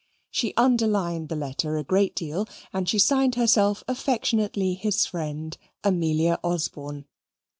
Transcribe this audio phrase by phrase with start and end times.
[0.31, 6.39] She underlined the letter a great deal, and she signed herself affectionately his friend, Amelia
[6.43, 7.05] Osborne.